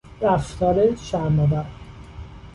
[0.21, 1.65] رفتار شرمآور